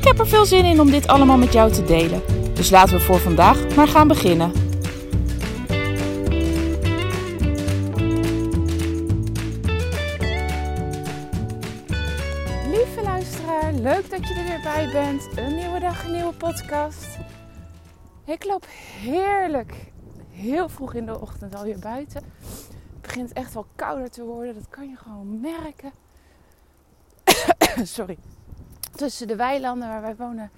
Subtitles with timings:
[0.00, 2.22] Ik heb er veel zin in om dit allemaal met jou te delen.
[2.54, 4.52] Dus laten we voor vandaag maar gaan beginnen.
[12.70, 15.28] Lieve luisteraar, leuk dat je er weer bij bent.
[15.36, 17.18] Een nieuwe dag, een nieuwe podcast.
[18.24, 18.66] Ik loop
[19.00, 19.92] heerlijk,
[20.30, 22.22] heel vroeg in de ochtend alweer buiten.
[22.92, 25.92] Het begint echt wel kouder te worden, dat kan je gewoon merken.
[27.96, 28.18] Sorry
[29.00, 30.50] tussen de weilanden waar wij wonen.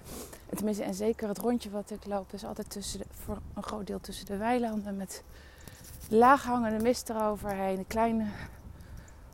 [0.55, 4.01] Tenminste, en zeker het rondje wat ik loop, is altijd tussen voor een groot deel
[4.01, 4.97] tussen de weilanden.
[4.97, 5.23] Met
[6.09, 7.79] laaghangende mist eroverheen.
[7.79, 8.33] Een klein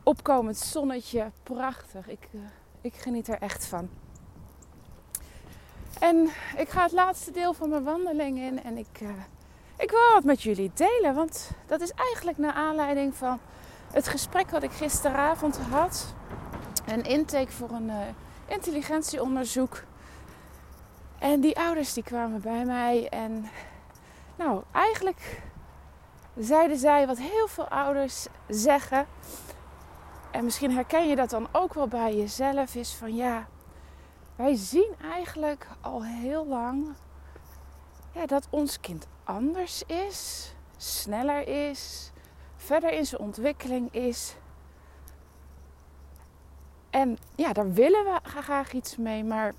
[0.03, 1.31] opkomend zonnetje.
[1.43, 2.09] Prachtig.
[2.09, 2.41] Ik, uh,
[2.81, 3.89] ik geniet er echt van.
[6.01, 8.63] En ik ga het laatste deel van mijn wandeling in.
[8.63, 9.09] En ik, uh,
[9.77, 11.15] ik wil wat met jullie delen.
[11.15, 13.39] Want dat is eigenlijk naar aanleiding van
[13.93, 16.15] het gesprek wat ik gisteravond had.
[16.87, 17.89] Een intake voor een...
[17.89, 17.97] Uh,
[18.49, 19.83] intelligentieonderzoek.
[21.19, 23.49] En die ouders die kwamen bij mij en
[24.37, 25.43] nou, eigenlijk
[26.37, 29.07] zeiden zij wat heel veel ouders zeggen.
[30.31, 33.47] En misschien herken je dat dan ook wel bij jezelf, is van ja,
[34.37, 36.95] wij zien eigenlijk al heel lang
[38.13, 42.11] ja, dat ons kind anders is, sneller is,
[42.57, 44.35] verder in zijn ontwikkeling is
[46.91, 49.25] en ja, daar willen we graag iets mee.
[49.25, 49.55] Maar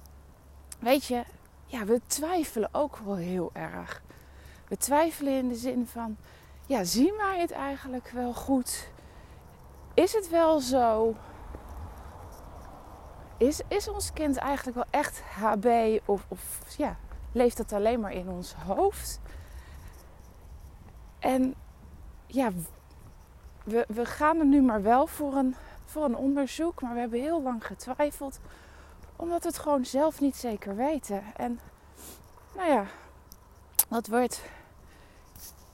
[0.80, 1.23] weet je,
[1.66, 4.02] ja, we twijfelen ook wel heel erg.
[4.67, 6.17] We twijfelen in de zin van,
[6.65, 8.89] ja, zien wij het eigenlijk wel goed?
[9.93, 11.15] Is het wel zo?
[13.37, 15.99] Is, is ons kind eigenlijk wel echt HB?
[16.05, 16.98] Of, of ja,
[17.31, 19.20] leeft het alleen maar in ons hoofd?
[21.20, 21.55] En
[22.25, 22.49] ja,
[23.64, 25.55] we, we gaan er nu maar wel voor een
[25.89, 26.82] voor een onderzoek.
[26.82, 28.39] Maar we hebben heel lang getwijfeld.
[29.16, 31.23] Omdat we het gewoon zelf niet zeker weten.
[31.36, 31.60] En
[32.55, 32.86] nou ja,
[33.89, 34.42] dat wordt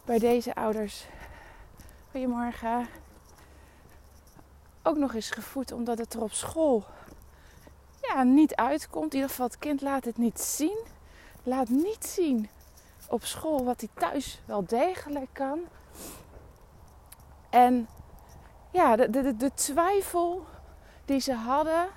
[0.05, 1.05] bij deze ouders.
[2.11, 2.87] Goedemorgen.
[4.83, 6.83] Ook nog eens gevoed omdat het er op school
[8.01, 9.13] ja, niet uitkomt.
[9.13, 10.77] In ieder geval, het kind laat het niet zien.
[11.43, 12.49] Laat niet zien
[13.07, 15.59] op school wat hij thuis wel degelijk kan.
[17.49, 17.87] En
[18.75, 20.45] ja, de, de, de twijfel
[21.05, 21.87] die ze hadden,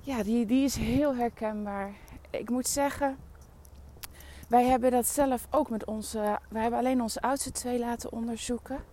[0.00, 1.92] ja, die, die is heel herkenbaar.
[2.30, 3.16] Ik moet zeggen,
[4.48, 6.38] wij hebben dat zelf ook met onze.
[6.48, 8.84] Wij hebben alleen onze oudste twee laten onderzoeken.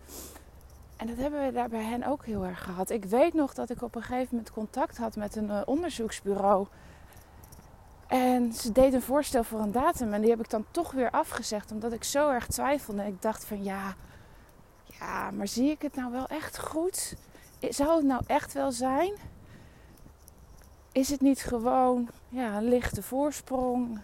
[0.97, 2.89] En dat hebben we daar bij hen ook heel erg gehad.
[2.89, 6.67] Ik weet nog dat ik op een gegeven moment contact had met een uh, onderzoeksbureau.
[8.07, 10.13] En ze deed een voorstel voor een datum.
[10.13, 11.71] En die heb ik dan toch weer afgezegd.
[11.71, 13.01] Omdat ik zo erg twijfelde.
[13.01, 13.95] En ik dacht van ja,
[14.99, 17.15] ja, maar zie ik het nou wel echt goed?
[17.59, 19.13] Zou het nou echt wel zijn?
[20.91, 24.01] Is het niet gewoon ja, een lichte voorsprong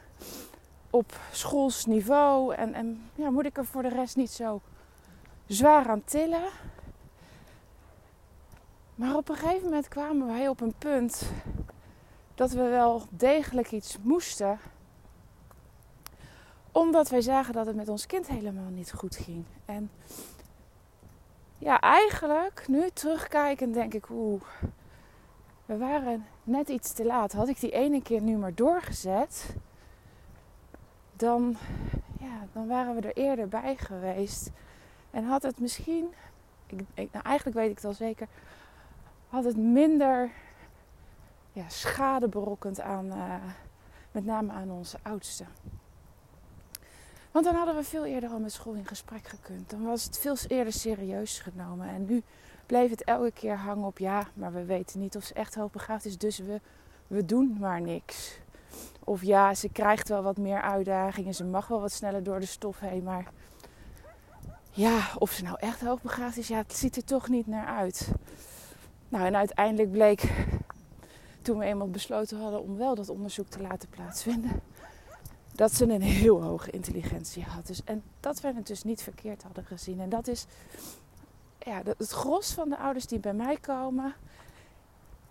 [0.89, 2.55] op schoolsniveau?
[2.55, 4.61] En, en ja, moet ik er voor de rest niet zo
[5.45, 6.49] zwaar aan tillen?
[8.95, 11.21] Maar op een gegeven moment kwamen wij op een punt
[12.35, 14.59] dat we wel degelijk iets moesten.
[16.71, 19.45] Omdat wij zagen dat het met ons kind helemaal niet goed ging.
[19.65, 19.89] En
[21.57, 24.41] ja, eigenlijk nu terugkijkend denk ik, oeh,
[25.65, 27.33] we waren net iets te laat.
[27.33, 29.55] Had ik die ene keer nu maar doorgezet,
[31.15, 31.57] dan,
[32.19, 34.51] ja, dan waren we er eerder bij geweest.
[35.11, 36.13] En had het misschien,
[36.93, 38.27] ik, nou eigenlijk weet ik het al zeker,
[39.27, 40.31] had het minder
[41.51, 43.35] ja, schade berokkend aan, uh,
[44.11, 45.45] met name aan onze oudste.
[47.35, 49.69] Want dan hadden we veel eerder al met school in gesprek gekund.
[49.69, 51.87] Dan was het veel eerder serieus genomen.
[51.87, 52.23] En nu
[52.65, 56.05] bleef het elke keer hangen op ja, maar we weten niet of ze echt hoogbegaafd
[56.05, 56.17] is.
[56.17, 56.61] Dus we,
[57.07, 58.37] we doen maar niks.
[59.03, 61.35] Of ja, ze krijgt wel wat meer uitdagingen.
[61.35, 63.03] Ze mag wel wat sneller door de stof heen.
[63.03, 63.25] Maar
[64.71, 68.11] ja, of ze nou echt hoogbegaafd is, ja, het ziet er toch niet naar uit.
[69.09, 70.45] Nou, en uiteindelijk bleek,
[71.41, 74.61] toen we eenmaal besloten hadden om wel dat onderzoek te laten plaatsvinden,
[75.55, 77.67] dat ze een heel hoge intelligentie had.
[77.67, 79.99] Dus, en dat we het dus niet verkeerd hadden gezien.
[79.99, 80.45] En dat is
[81.59, 84.13] ja, het gros van de ouders die bij mij komen,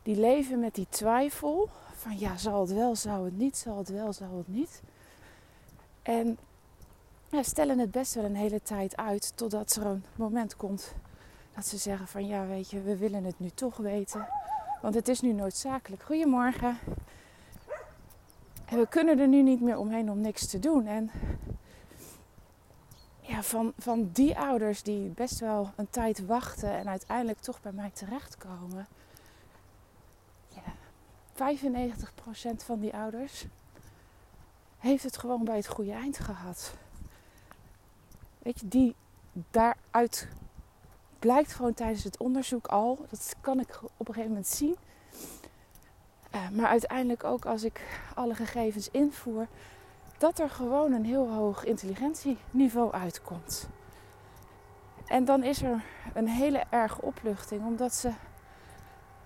[0.02, 3.88] die leven met die twijfel Van ja, zal het wel, zal het niet, zal het
[3.88, 4.82] wel, zal het niet.
[6.02, 6.38] En
[7.28, 10.94] ja, stellen het best wel een hele tijd uit totdat er een moment komt
[11.54, 14.26] dat ze zeggen van ja, weet je, we willen het nu toch weten.
[14.82, 16.02] Want het is nu noodzakelijk.
[16.02, 16.78] Goedemorgen.
[18.64, 20.86] En we kunnen er nu niet meer omheen om niks te doen.
[20.86, 21.10] En
[23.20, 27.72] ja, van, van die ouders die best wel een tijd wachten en uiteindelijk toch bij
[27.72, 28.86] mij terechtkomen.
[30.48, 30.72] Ja,
[31.32, 33.46] 95% van die ouders
[34.78, 36.74] heeft het gewoon bij het goede eind gehad.
[38.38, 38.94] Weet je, die
[39.50, 40.28] daaruit
[41.18, 44.76] blijkt gewoon tijdens het onderzoek al, dat kan ik op een gegeven moment zien.
[46.34, 47.80] Uh, maar uiteindelijk ook als ik
[48.14, 49.46] alle gegevens invoer,
[50.18, 53.68] dat er gewoon een heel hoog intelligentieniveau uitkomt.
[55.06, 55.84] En dan is er
[56.14, 58.10] een hele erge opluchting, omdat ze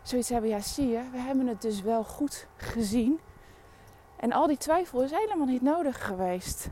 [0.02, 3.20] zoiets hebben, ja zie je, we hebben het dus wel goed gezien.
[4.16, 6.69] En al die twijfel is helemaal niet nodig geweest.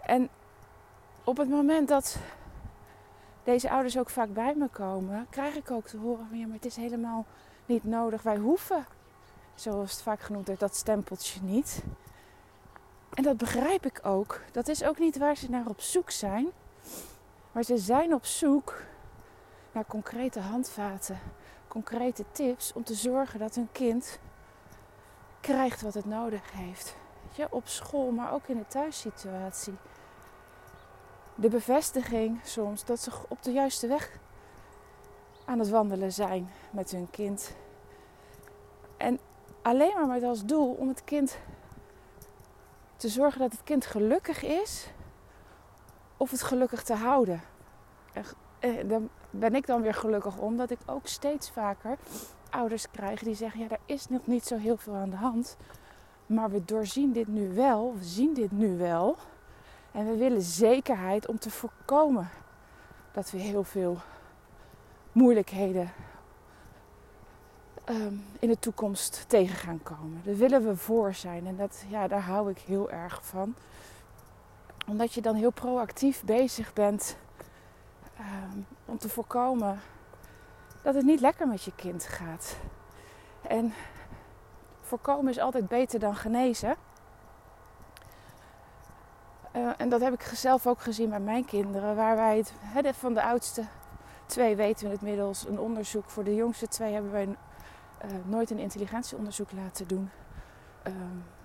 [0.00, 0.28] En
[1.24, 2.16] op het moment dat
[3.44, 6.56] deze ouders ook vaak bij me komen, krijg ik ook te horen van ja, maar
[6.56, 7.26] het is helemaal
[7.72, 8.22] niet nodig.
[8.22, 8.86] Wij hoeven,
[9.54, 11.82] zoals het vaak genoemd wordt, dat stempeltje niet.
[13.14, 14.40] En dat begrijp ik ook.
[14.52, 16.48] Dat is ook niet waar ze naar op zoek zijn.
[17.52, 18.82] Maar ze zijn op zoek
[19.72, 21.18] naar concrete handvaten,
[21.68, 24.18] concrete tips om te zorgen dat hun kind
[25.40, 26.96] krijgt wat het nodig heeft.
[27.32, 29.74] Je, op school, maar ook in de thuissituatie.
[31.34, 34.18] De bevestiging soms dat ze op de juiste weg
[35.52, 37.54] aan het wandelen zijn met hun kind.
[38.96, 39.18] En
[39.62, 41.38] alleen maar met als doel om het kind
[42.96, 44.90] te zorgen dat het kind gelukkig is
[46.16, 47.40] of het gelukkig te houden.
[48.58, 49.00] En daar
[49.30, 51.98] ben ik dan weer gelukkig om dat ik ook steeds vaker
[52.50, 55.56] ouders krijg die zeggen: Ja, er is nog niet zo heel veel aan de hand.
[56.26, 59.16] Maar we doorzien dit nu wel, we zien dit nu wel.
[59.92, 62.28] En we willen zekerheid om te voorkomen
[63.12, 63.98] dat we heel veel
[65.12, 65.92] moeilijkheden
[67.88, 70.20] um, in de toekomst tegen gaan komen.
[70.24, 71.46] Daar willen we voor zijn.
[71.46, 73.54] En dat, ja, daar hou ik heel erg van.
[74.86, 77.16] Omdat je dan heel proactief bezig bent
[78.20, 79.80] um, om te voorkomen
[80.82, 82.56] dat het niet lekker met je kind gaat.
[83.42, 83.74] En
[84.80, 86.76] voorkomen is altijd beter dan genezen.
[89.56, 93.14] Uh, en dat heb ik zelf ook gezien bij mijn kinderen, waar wij het, van
[93.14, 93.64] de oudste
[94.32, 96.10] twee weten we het middels een onderzoek.
[96.10, 97.36] Voor de jongste twee hebben wij uh,
[98.24, 100.10] nooit een intelligentieonderzoek laten doen.
[100.86, 100.92] Uh,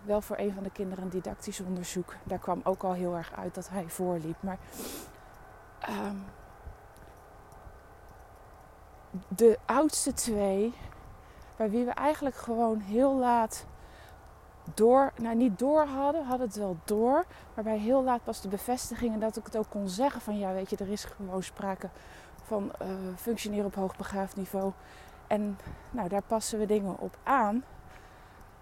[0.05, 2.13] wel voor een van de kinderen een didactisch onderzoek.
[2.23, 4.35] Daar kwam ook al heel erg uit dat hij voorliep.
[4.39, 4.57] Maar
[5.79, 6.15] ehm,
[9.27, 10.73] de oudste twee,
[11.55, 13.65] bij wie we eigenlijk gewoon heel laat
[14.73, 19.13] door, nou niet door hadden, hadden het wel door, waarbij heel laat pas de bevestiging
[19.13, 21.89] en dat ik het ook kon zeggen van ja, weet je, er is gewoon sprake
[22.47, 24.71] van uh, functioneren op hoogbegaafd niveau.
[25.27, 25.57] En
[25.91, 27.63] nou, daar passen we dingen op aan.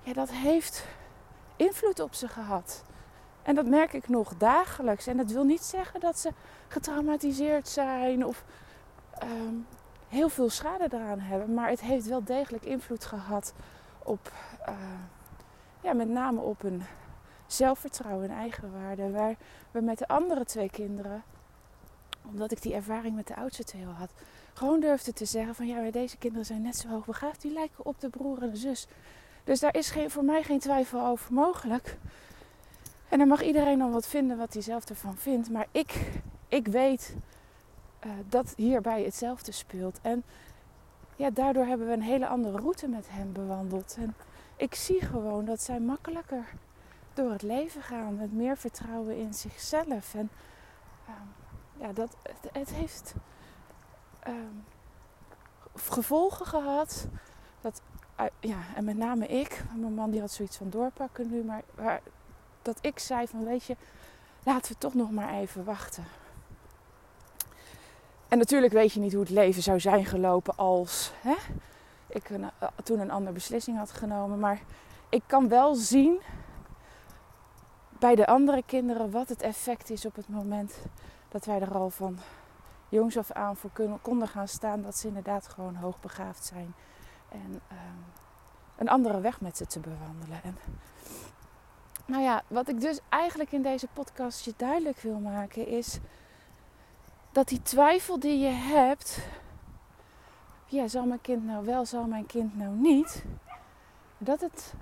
[0.01, 0.85] Ja, dat heeft
[1.55, 2.83] invloed op ze gehad.
[3.43, 5.07] En dat merk ik nog dagelijks.
[5.07, 6.31] En dat wil niet zeggen dat ze
[6.67, 8.43] getraumatiseerd zijn of
[9.23, 9.67] um,
[10.07, 11.53] heel veel schade eraan hebben.
[11.53, 13.53] Maar het heeft wel degelijk invloed gehad
[14.03, 14.31] op,
[14.69, 14.75] uh,
[15.81, 16.83] ja, met name op hun
[17.47, 19.11] zelfvertrouwen en eigenwaarde.
[19.11, 19.35] Waar
[19.71, 21.23] we met de andere twee kinderen
[22.27, 24.09] omdat ik die ervaring met de oudste twee al had.
[24.53, 27.41] Gewoon durfde te zeggen van ja, deze kinderen zijn net zo hoog begaafd.
[27.41, 28.87] Die lijken op de broer en de zus.
[29.43, 31.97] Dus daar is geen, voor mij geen twijfel over mogelijk.
[33.09, 35.49] En dan mag iedereen dan wat vinden wat hij zelf ervan vindt.
[35.49, 36.11] Maar ik,
[36.47, 37.15] ik weet
[38.05, 39.99] uh, dat hierbij hetzelfde speelt.
[40.01, 40.23] En
[41.15, 43.95] ja, daardoor hebben we een hele andere route met hem bewandeld.
[43.99, 44.15] En
[44.55, 46.45] ik zie gewoon dat zij makkelijker
[47.13, 48.15] door het leven gaan.
[48.15, 50.13] Met meer vertrouwen in zichzelf.
[50.15, 50.29] En
[51.07, 51.13] uh,
[51.77, 52.15] ja, dat,
[52.51, 53.13] het, heeft
[54.27, 54.63] um,
[55.75, 57.07] gevolgen gehad.
[57.61, 57.81] Dat,
[58.39, 62.01] ja, en met name ik, mijn man die had zoiets van doorpakken nu, maar waar,
[62.61, 63.75] dat ik zei van weet je,
[64.43, 66.03] laten we toch nog maar even wachten.
[68.27, 71.35] En natuurlijk weet je niet hoe het leven zou zijn gelopen als hè,
[72.07, 72.47] ik uh,
[72.83, 74.39] toen een andere beslissing had genomen.
[74.39, 74.61] Maar
[75.09, 76.19] ik kan wel zien
[77.99, 80.73] bij de andere kinderen wat het effect is op het moment
[81.35, 82.17] dat wij er al van
[82.89, 86.73] jongs af aan voor kunnen, konden gaan staan dat ze inderdaad gewoon hoogbegaafd zijn.
[87.29, 88.05] En um,
[88.75, 90.43] een andere weg met ze te bewandelen.
[90.43, 90.57] En,
[92.05, 95.99] nou ja, wat ik dus eigenlijk in deze podcast je duidelijk wil maken is
[97.31, 99.27] dat die twijfel die je hebt,
[100.65, 103.23] ja, zal mijn kind nou wel, zal mijn kind nou niet?
[104.17, 104.73] Dat het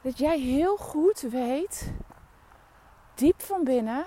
[0.00, 1.92] dat jij heel goed weet,
[3.14, 4.06] diep van binnen,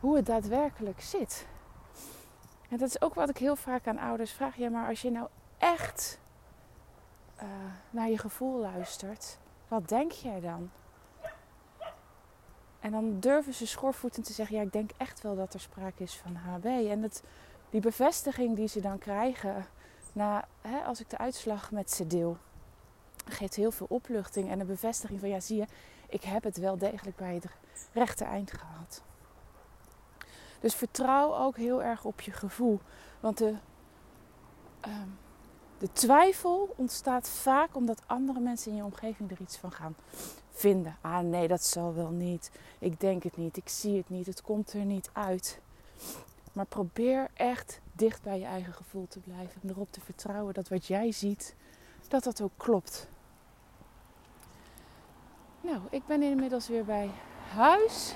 [0.00, 1.46] hoe het daadwerkelijk zit.
[2.68, 4.56] En dat is ook wat ik heel vaak aan ouders vraag.
[4.56, 6.18] Ja, maar als je nou echt
[7.42, 7.48] uh,
[7.90, 9.38] naar je gevoel luistert,
[9.68, 10.70] wat denk jij dan?
[12.80, 16.02] En dan durven ze schoorvoetend te zeggen: Ja, ik denk echt wel dat er sprake
[16.02, 16.64] is van HB.
[16.64, 17.22] En het,
[17.70, 19.66] die bevestiging die ze dan krijgen,
[20.12, 22.36] na, hè, als ik de uitslag met ze deel,
[23.24, 25.66] geeft heel veel opluchting en een bevestiging van: Ja, zie je,
[26.08, 27.46] ik heb het wel degelijk bij het
[27.92, 29.02] rechte eind gehad.
[30.60, 32.80] Dus vertrouw ook heel erg op je gevoel.
[33.20, 33.54] Want de,
[34.80, 35.08] ehm,
[35.78, 39.96] de twijfel ontstaat vaak omdat andere mensen in je omgeving er iets van gaan
[40.50, 40.96] vinden.
[41.00, 42.50] Ah nee, dat zal wel niet.
[42.78, 43.56] Ik denk het niet.
[43.56, 44.26] Ik zie het niet.
[44.26, 45.60] Het komt er niet uit.
[46.52, 49.62] Maar probeer echt dicht bij je eigen gevoel te blijven.
[49.62, 51.54] En erop te vertrouwen dat wat jij ziet,
[52.08, 53.08] dat dat ook klopt.
[55.60, 57.10] Nou, ik ben inmiddels weer bij
[57.54, 58.14] huis.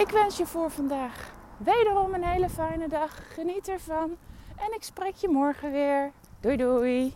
[0.00, 3.34] Ik wens je voor vandaag wederom een hele fijne dag.
[3.34, 4.16] Geniet ervan.
[4.56, 6.12] En ik spreek je morgen weer.
[6.40, 7.12] Doei doei.